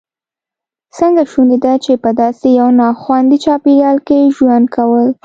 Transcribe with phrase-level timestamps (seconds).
[0.97, 5.07] څنګه شونې ده په داسې یو ناخوندي چاپېریال کې ژوند کول.